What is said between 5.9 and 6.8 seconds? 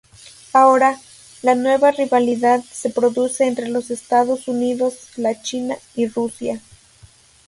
y Rusia.